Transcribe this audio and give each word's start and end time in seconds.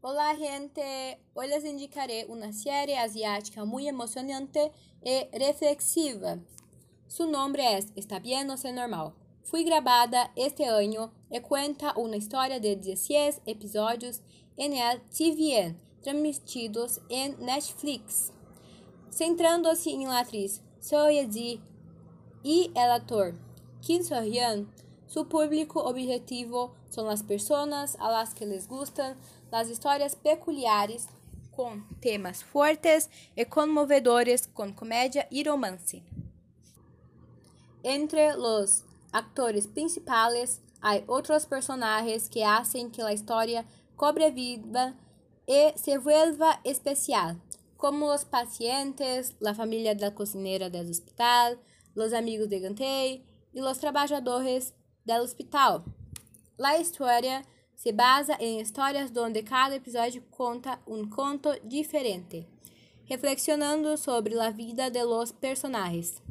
Hola 0.00 0.36
gente, 0.36 1.18
hoy 1.34 1.48
les 1.48 1.64
indicaré 1.64 2.24
una 2.28 2.52
serie 2.52 2.96
asiática 2.96 3.64
muy 3.64 3.88
emocionante 3.88 4.70
y 5.02 5.36
reflexiva. 5.36 6.38
Su 7.08 7.28
nombre 7.28 7.76
es 7.76 7.88
Está 7.96 8.20
bien 8.20 8.48
o 8.48 8.56
ser 8.56 8.74
normal. 8.74 9.12
Fui 9.42 9.64
grabada 9.64 10.30
este 10.36 10.66
año 10.66 11.12
y 11.32 11.40
cuenta 11.40 11.94
una 11.96 12.16
historia 12.16 12.60
de 12.60 12.76
16 12.76 13.40
episodios 13.44 14.22
en 14.56 14.74
el 14.74 15.00
TVN, 15.10 15.76
transmitidos 16.00 17.00
en 17.08 17.36
Netflix. 17.44 18.30
Centrando-se 19.10 19.90
en 19.90 20.04
la 20.04 20.20
actriz 20.20 20.62
Soyeji 20.78 21.60
y 22.44 22.70
el 22.76 22.90
actor 22.92 23.34
Kim 23.80 24.04
So-hyun, 24.04 24.72
su 25.08 25.26
público 25.26 25.82
objetivo 25.82 26.74
son 26.90 27.06
las 27.06 27.22
personas 27.22 27.96
a 27.98 28.10
las 28.10 28.34
que 28.34 28.46
les 28.46 28.68
gustan 28.68 29.16
las 29.50 29.68
historias 29.68 30.14
peculiares 30.16 31.08
con 31.56 31.88
temas 32.00 32.44
fuertes 32.44 33.10
y 33.34 33.44
conmovedores 33.46 34.46
con 34.46 34.74
comedia 34.74 35.26
y 35.30 35.42
romance. 35.42 36.02
Entre 37.82 38.34
los 38.34 38.84
actores 39.10 39.66
principales 39.66 40.60
hay 40.80 41.02
otros 41.06 41.46
personajes 41.46 42.28
que 42.28 42.44
hacen 42.44 42.90
que 42.90 43.02
la 43.02 43.12
historia 43.12 43.64
cobre 43.96 44.30
vida 44.30 44.94
y 45.46 45.72
se 45.76 45.96
vuelva 45.98 46.60
especial, 46.64 47.40
como 47.78 48.08
los 48.08 48.26
pacientes, 48.26 49.34
la 49.40 49.54
familia 49.54 49.94
de 49.94 50.02
la 50.02 50.14
cocinera 50.14 50.68
del 50.68 50.90
hospital, 50.90 51.58
los 51.94 52.12
amigos 52.12 52.50
de 52.50 52.60
Gantei 52.60 53.24
y 53.54 53.60
los 53.60 53.78
trabajadores 53.78 54.74
del 55.04 55.20
hospital. 55.20 55.84
La 56.56 56.78
historia 56.78 57.44
se 57.76 57.92
basa 57.92 58.36
em 58.40 58.60
histórias 58.60 59.10
onde 59.16 59.42
cada 59.42 59.76
episódio 59.76 60.22
conta 60.30 60.80
um 60.86 61.08
conto 61.08 61.54
diferente, 61.64 62.46
reflexionando 63.08 63.96
sobre 63.96 64.38
a 64.40 64.50
vida 64.50 64.90
de 64.90 65.04
los 65.04 65.32
personagens. 65.32 66.22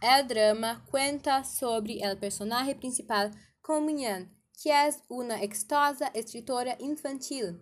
El 0.00 0.26
drama 0.26 0.84
cuenta 0.90 1.44
sobre 1.44 2.00
el 2.00 2.16
personaje 2.18 2.74
principal 2.74 3.30
Comunhão, 3.62 4.28
que 4.60 4.70
é 4.70 4.90
uma 5.08 5.40
exitosa 5.42 6.10
escritora 6.14 6.76
infantil 6.80 7.60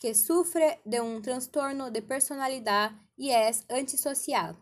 que 0.00 0.14
sufre 0.14 0.80
de 0.86 0.98
um 1.00 1.20
transtorno 1.20 1.90
de 1.90 2.00
personalidade 2.00 2.96
e 3.18 3.30
é 3.30 3.50
antissocial, 3.68 4.56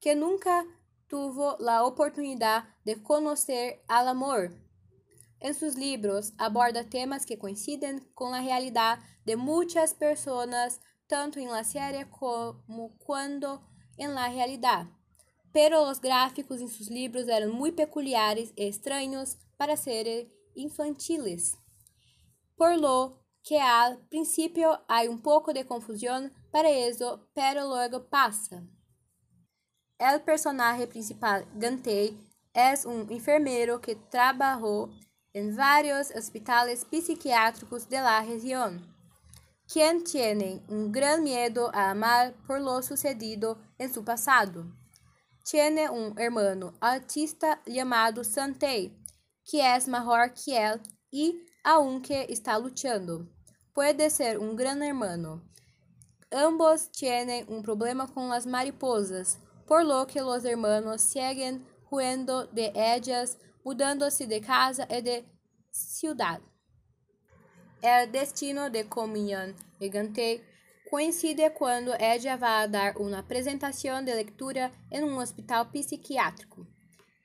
que 0.00 0.14
nunca 0.14 0.64
tuvo 1.08 1.56
la 1.58 1.84
oportunidade 1.84 2.66
de 2.84 3.02
conhecer 3.02 3.82
al 3.88 4.08
amor. 4.08 4.52
Em 5.40 5.52
seus 5.52 5.74
livros, 5.74 6.32
aborda 6.36 6.84
temas 6.84 7.24
que 7.24 7.36
coincidem 7.36 8.00
com 8.14 8.34
a 8.34 8.40
realidade 8.40 9.02
de 9.24 9.36
muitas 9.36 9.92
pessoas, 9.92 10.80
tanto 11.06 11.38
em 11.38 11.48
la 11.48 11.64
série 11.64 12.04
como 12.06 12.96
quando 12.98 13.60
em 13.96 14.08
la 14.08 14.26
realidade. 14.28 14.90
Pero 15.52 15.88
os 15.88 15.98
gráficos 15.98 16.60
em 16.60 16.68
seus 16.68 16.88
livros 16.88 17.28
eram 17.28 17.52
muito 17.52 17.76
peculiares 17.76 18.52
e 18.56 18.68
estranhos 18.68 19.36
para 19.56 19.76
serem 19.76 20.30
infantiles. 20.54 21.56
Por 22.56 22.76
lo 22.76 23.18
que 23.42 23.58
al 23.58 23.98
principio 24.08 24.78
hay 24.88 25.08
un 25.08 25.22
poco 25.22 25.52
de 25.52 25.64
confusión 25.64 26.32
para 26.50 26.70
eso, 26.70 27.28
pero 27.32 27.66
luego 27.66 28.08
pasa. 28.08 28.62
El 29.98 30.20
personaje 30.20 30.86
principal, 30.86 31.44
Gantei, 31.56 32.16
es 32.54 32.84
un 32.84 33.10
enfermero 33.10 33.80
que 33.80 33.96
trabajó 33.96 34.90
en 35.32 35.56
varios 35.56 36.12
hospitales 36.14 36.86
psiquiátricos 36.88 37.88
de 37.88 38.00
la 38.00 38.22
región, 38.22 38.94
quien 39.66 40.04
tiene 40.04 40.62
un 40.68 40.92
gran 40.92 41.24
miedo 41.24 41.70
a 41.74 41.90
amar 41.90 42.32
por 42.46 42.60
lo 42.60 42.80
sucedido 42.80 43.58
en 43.76 43.92
su 43.92 44.04
pasado. 44.04 44.66
Tiene 45.44 45.90
un 45.90 46.16
hermano 46.16 46.74
autista 46.80 47.60
llamado 47.66 48.22
Santei, 48.22 48.96
que 49.44 49.74
es 49.74 49.88
mejor 49.88 50.32
que 50.32 50.64
él 50.64 50.80
y 51.10 51.44
aunque 51.64 52.26
está 52.28 52.56
luchando, 52.56 53.28
puede 53.74 54.10
ser 54.10 54.38
un 54.38 54.54
gran 54.54 54.80
hermano. 54.80 55.42
Ambos 56.30 56.92
tienen 56.92 57.46
un 57.48 57.62
problema 57.62 58.06
con 58.06 58.28
las 58.28 58.46
mariposas, 58.46 59.38
por 59.68 59.84
lo 59.84 60.06
que 60.06 60.20
los 60.20 60.44
hermanos 60.44 61.02
siguen 61.02 61.64
huyendo 61.90 62.46
de 62.46 62.72
ellas, 62.74 63.38
mudándose 63.62 64.26
de 64.26 64.40
casa 64.40 64.88
y 64.90 65.02
de 65.02 65.24
ciudad. 65.70 66.40
El 67.82 68.10
destino 68.10 68.70
de 68.70 68.88
Comunión 68.88 69.54
Gigante 69.78 70.42
coincide 70.90 71.52
quando 71.52 71.94
ella 72.00 72.36
va 72.36 72.60
a 72.60 72.66
dar 72.66 72.96
uma 72.96 73.18
apresentação 73.18 74.02
de 74.02 74.14
lectura 74.14 74.72
em 74.90 75.04
um 75.04 75.18
hospital 75.18 75.66
psiquiátrico. 75.66 76.66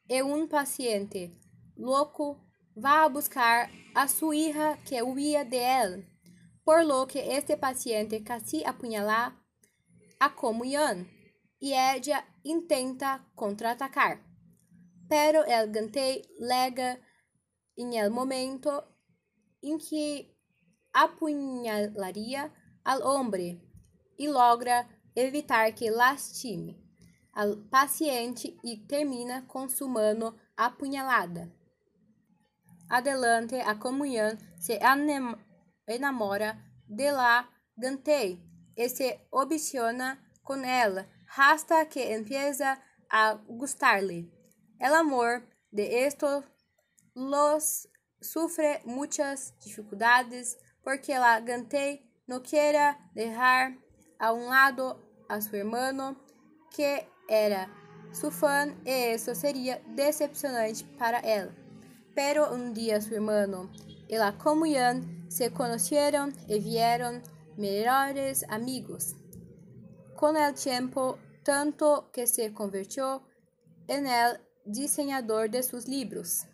E 0.09 0.21
um 0.21 0.45
paciente 0.47 1.33
louco 1.77 2.37
va 2.77 3.05
a 3.05 3.09
buscar 3.09 3.71
a 3.95 4.07
sua 4.07 4.35
hija 4.35 4.77
que 4.85 5.01
huía 5.01 5.45
de 5.45 5.57
él, 5.57 6.05
por 6.65 6.83
lo 6.83 7.07
que 7.07 7.37
este 7.37 7.55
paciente 7.55 8.21
casi 8.21 8.63
apuñala 8.65 9.33
a 10.19 10.29
comunhão 10.29 11.05
e 11.63 11.71
ella 11.71 12.25
intenta 12.43 13.25
contraatacar. 13.35 14.19
Pero 15.07 15.45
el 15.45 15.71
Gantei 15.71 16.21
lega 16.37 16.99
em 17.77 17.97
el 17.97 18.09
momento 18.09 18.83
em 19.61 19.77
que 19.77 20.35
apunhalaria 20.91 22.51
al 22.83 23.01
hombre 23.01 23.61
e 24.19 24.27
logra 24.27 24.89
evitar 25.15 25.73
que 25.73 25.89
lastime 25.89 26.83
al 27.33 27.55
paciente 27.71 28.57
e 28.61 28.77
termina 28.85 29.43
com 29.43 29.69
sua 29.69 29.87
mano 29.87 30.35
apunhalada. 30.57 31.49
Adelante, 32.89 33.55
a 33.55 33.73
comunhão 33.73 34.37
se 34.59 34.77
enamora 35.87 36.61
de 36.87 37.11
la 37.11 37.49
Gantei 37.77 38.39
e 38.75 38.89
se 38.89 39.17
obsessiona 39.31 40.19
com 40.43 40.55
ela, 40.63 41.07
hasta 41.35 41.87
que 41.89 42.13
empieza 42.13 42.81
a 43.09 43.33
gustarle. 43.47 44.29
El 44.79 44.93
amor 44.93 45.47
de 45.71 46.05
estos 46.05 46.43
los 47.15 47.89
sufre 48.19 48.81
muchas 48.85 49.53
dificuldades 49.63 50.57
porque 50.83 51.13
la 51.13 51.39
Gantei 51.41 52.09
no 52.27 52.41
quiere 52.41 52.97
dejar 53.13 53.77
a 54.19 54.31
un 54.31 54.49
lado 54.49 54.99
a 55.29 55.41
su 55.41 55.55
hermano 55.55 56.17
que 56.75 57.07
era 57.27 57.69
su 58.11 58.31
fan 58.31 58.79
y 58.85 58.91
eso 58.91 59.35
sería 59.35 59.81
decepcionante 59.87 60.85
para 60.97 61.19
él. 61.19 61.51
Pero 62.15 62.53
un 62.53 62.73
día 62.73 63.01
su 63.01 63.15
hermano 63.15 63.71
y 64.07 64.15
la 64.15 64.37
comunión 64.37 65.25
se 65.29 65.51
conocieron 65.51 66.33
y 66.47 66.59
vieron 66.59 67.23
mejores 67.57 68.45
amigos. 68.49 69.15
Con 70.15 70.37
el 70.37 70.53
tiempo, 70.53 71.17
tanto 71.43 72.09
que 72.11 72.27
se 72.27 72.53
convirtió 72.53 73.23
en 73.87 74.07
el 74.07 74.39
diseñador 74.65 75.49
de 75.49 75.63
sus 75.63 75.87
libros. 75.87 76.45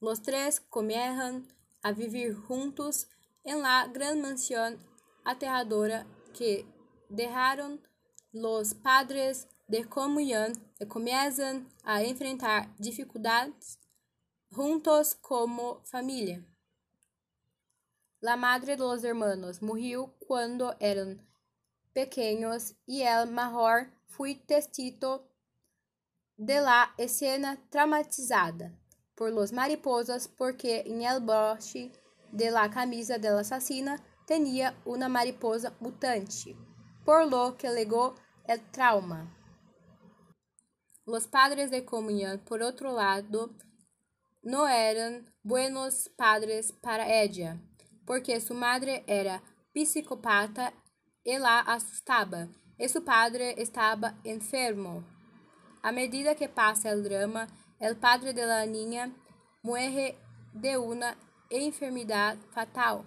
Los 0.00 0.22
tres 0.22 0.60
comienzan 0.60 1.46
a 1.82 1.92
vivir 1.92 2.34
juntos 2.34 3.08
en 3.44 3.62
la 3.62 3.88
gran 3.92 4.22
mansión 4.22 4.78
aterradora 5.24 6.06
que 6.36 6.64
dejaron 7.08 7.80
los 8.32 8.74
padres 8.74 9.48
de 9.66 9.84
comunión 9.84 10.52
y 10.78 10.86
comienzan 10.86 11.68
a 11.84 12.02
enfrentar 12.02 12.74
dificultades 12.78 13.78
juntos 14.50 15.14
como 15.16 15.84
familia. 15.84 16.44
La 18.20 18.36
madre 18.36 18.72
de 18.76 18.78
los 18.78 19.04
hermanos 19.04 19.62
murió 19.62 20.14
cuando 20.26 20.74
eran 20.80 21.27
pequeños 21.92 22.74
y 22.86 23.02
el 23.02 23.30
mayor 23.30 23.90
fue 24.06 24.34
testigo 24.34 25.28
de 26.36 26.60
la 26.60 26.94
escena 26.96 27.58
traumatizada 27.70 28.72
por 29.14 29.32
los 29.32 29.52
mariposas 29.52 30.28
porque 30.28 30.84
en 30.86 31.02
el 31.02 31.20
broche 31.20 31.92
de 32.32 32.50
la 32.50 32.70
camisa 32.70 33.18
de 33.18 33.30
la 33.30 33.40
asesina 33.40 33.96
tenía 34.26 34.80
una 34.84 35.08
mariposa 35.08 35.74
mutante, 35.80 36.56
por 37.04 37.28
lo 37.28 37.56
que 37.56 37.70
legó 37.70 38.14
el 38.44 38.60
trauma. 38.70 39.34
Los 41.04 41.26
padres 41.26 41.70
de 41.70 41.84
comunión, 41.84 42.38
por 42.40 42.62
otro 42.62 42.92
lado, 42.92 43.50
no 44.42 44.68
eran 44.68 45.34
buenos 45.42 46.10
padres 46.16 46.72
para 46.72 47.22
ella, 47.22 47.58
porque 48.04 48.40
su 48.40 48.54
madre 48.54 49.04
era 49.06 49.42
psicopata 49.86 50.72
y 51.28 51.36
la 51.36 51.60
asustaba, 51.60 52.48
y 52.78 52.88
su 52.88 53.04
padre 53.04 53.54
estaba 53.58 54.14
enfermo. 54.24 55.04
A 55.82 55.92
medida 55.92 56.34
que 56.34 56.48
pasa 56.48 56.90
el 56.90 57.04
drama, 57.04 57.48
el 57.78 57.96
padre 57.96 58.32
de 58.32 58.46
la 58.46 58.64
niña 58.64 59.14
muere 59.62 60.16
de 60.54 60.78
una 60.78 61.18
enfermedad 61.50 62.38
fatal. 62.54 63.04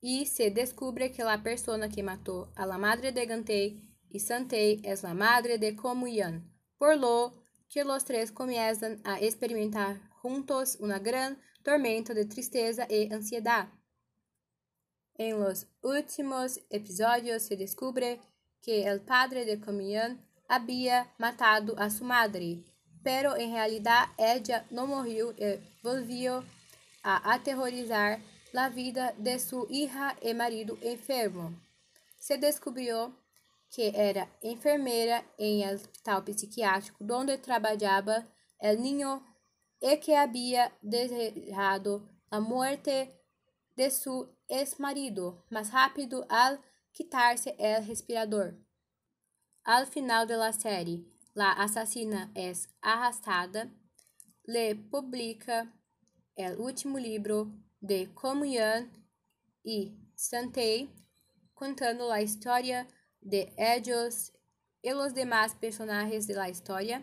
y 0.00 0.26
se 0.26 0.50
descubre 0.50 1.10
que 1.10 1.24
la 1.24 1.42
persona 1.42 1.88
que 1.88 2.02
mató 2.02 2.52
a 2.54 2.64
la 2.64 2.78
madre 2.78 3.12
de 3.12 3.26
Gantei 3.26 3.82
y 4.08 4.20
Santei 4.20 4.80
es 4.84 5.02
la 5.02 5.14
madre 5.14 5.58
de 5.58 5.74
Komuyan, 5.74 6.36
por 6.78 6.96
lo 6.96 7.34
que 7.68 7.82
los 7.82 8.04
tres 8.04 8.30
comienzan 8.30 9.00
a 9.04 9.18
experimentar 9.20 10.00
juntos 10.22 10.76
una 10.80 11.00
gran 11.00 11.38
tormenta 11.62 12.14
de 12.14 12.24
tristeza 12.24 12.86
y 12.88 13.12
ansiedad. 13.12 13.68
En 15.18 15.40
los 15.40 15.66
últimos 15.82 16.60
episodios 16.68 17.42
se 17.44 17.56
descubre 17.56 18.20
que 18.60 18.86
el 18.86 19.00
padre 19.00 19.46
de 19.46 19.58
Komuyan 19.58 20.22
había 20.46 21.14
matado 21.16 21.74
a 21.78 21.88
su 21.88 22.04
madre, 22.04 22.64
pero 23.02 23.34
en 23.34 23.52
realidad 23.52 24.08
ella 24.18 24.66
no 24.70 24.86
murió 24.86 25.32
y 25.32 25.58
volvió 25.82 26.44
a 27.02 27.32
aterrorizar 27.32 28.20
la 28.52 28.68
vida 28.68 29.14
de 29.16 29.38
su 29.38 29.66
hija 29.70 30.16
y 30.20 30.34
marido 30.34 30.76
enfermo. 30.82 31.52
Se 32.18 32.36
descubrió 32.36 33.16
que 33.74 33.92
era 33.94 34.28
enfermera 34.42 35.24
en 35.38 35.66
el 35.66 35.76
hospital 35.76 36.24
psiquiátrico 36.36 36.96
donde 37.00 37.38
trabajaba 37.38 38.26
el 38.58 38.82
niño 38.82 39.24
y 39.80 39.96
que 39.98 40.16
había 40.16 40.72
desejado 40.82 42.06
la 42.30 42.40
muerte 42.40 43.16
de 43.76 43.90
su 43.90 44.34
ex-marido 44.48 45.44
más 45.50 45.72
rápido 45.72 46.26
al 46.28 46.60
quitarse 46.92 47.54
el 47.58 47.86
respirador. 47.86 48.58
Al 49.64 49.86
final 49.86 50.26
de 50.26 50.36
la 50.36 50.52
serie, 50.52 51.04
la 51.34 51.52
asesina 51.52 52.30
es 52.34 52.68
arrastada, 52.80 53.70
le 54.44 54.74
publica 54.74 55.72
el 56.36 56.58
último 56.58 56.98
libro 56.98 57.52
de 57.80 58.06
Comunhão 58.14 58.88
e 59.64 59.92
Santei, 60.14 60.88
contando 61.54 62.10
a 62.10 62.22
história 62.22 62.86
de 63.20 63.52
ellos 63.56 64.32
e 64.82 64.94
os 64.94 65.12
demás 65.12 65.52
personagens 65.54 66.26
de 66.26 66.34
la 66.34 66.48
historia. 66.48 67.02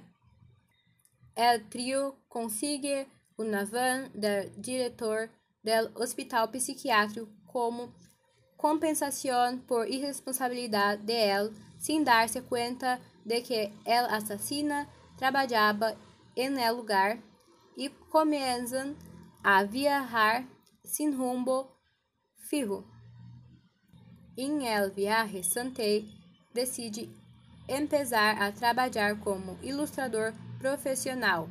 El 1.36 1.70
trio 1.70 2.16
consigue 2.28 3.08
una 3.38 3.66
van 3.66 4.10
del 4.14 4.54
diretor 4.62 5.30
del 5.64 5.90
hospital 5.96 6.50
psiquiátrico 6.54 7.30
como 7.46 7.94
compensación 8.58 9.62
por 9.62 9.90
irresponsabilidad 9.90 10.98
de 11.00 11.32
él 11.32 11.52
darse 12.06 12.42
cuenta 12.42 13.00
de 13.26 13.44
que 13.44 13.74
el 13.86 14.06
asesino 14.06 14.88
trabajaba 15.18 15.96
en 16.36 16.58
el 16.58 16.76
lugar 16.76 17.20
y 17.76 17.90
comienzan 18.10 18.96
a 19.44 19.64
viajar 19.64 20.46
sin 20.84 21.18
rumbo 21.18 21.78
fijo. 22.36 22.86
Em 24.36 24.62
el 24.62 24.92
viaje, 24.92 25.44
Santei 25.44 26.10
decide 26.54 27.10
empezar 27.68 28.42
a 28.42 28.52
trabalhar 28.52 29.20
como 29.20 29.58
ilustrador 29.62 30.34
profissional. 30.60 31.48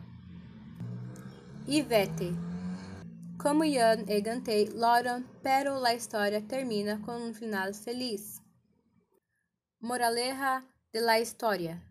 Ivete. 1.67 2.52
Como 3.43 3.65
Ian 3.65 4.05
e 4.07 4.21
Gantei 4.21 4.69
loram, 4.69 5.25
pero 5.43 5.81
la 5.81 5.93
história 5.93 6.41
termina 6.41 7.01
com 7.05 7.17
um 7.17 7.35
final 7.35 7.75
feliz. 7.75 8.41
Moraleja 9.81 10.63
de 10.93 11.01
la 11.01 11.19
historia. 11.19 11.83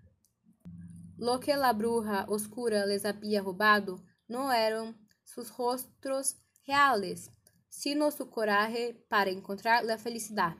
Lo 1.17 1.41
que 1.41 1.53
la 1.53 1.73
bruja 1.73 2.25
oscura 2.29 2.85
les 2.85 3.03
había 3.03 3.41
robado 3.41 4.01
no 4.29 4.49
eram 4.49 4.95
sus 5.25 5.51
rostros 5.57 6.37
reales, 6.65 7.29
sino 7.69 8.11
su 8.11 8.29
coraje 8.29 9.05
para 9.09 9.29
encontrar 9.29 9.83
la 9.83 9.97
felicidad. 9.97 10.55